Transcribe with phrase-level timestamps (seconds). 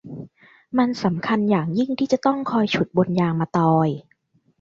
[0.77, 3.89] มันสำคัญอย่างยิ่งที่จะต้องคอยฉุดบนยางมะตอย